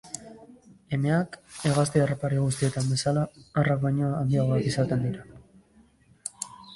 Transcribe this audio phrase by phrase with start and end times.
[0.97, 1.35] Emeak,
[1.67, 3.25] hegazti harrapari guztietan bezala,
[3.63, 5.29] arrak baino handiagoak izaten dira.